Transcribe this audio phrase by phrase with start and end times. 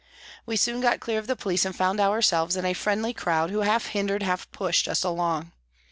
[0.47, 3.59] We soon got clear of the police and found ourselves in a friendly crowd who
[3.59, 5.51] half hindered, half pushed, us along.